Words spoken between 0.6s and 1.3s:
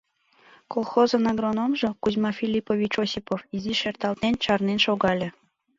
Колхозын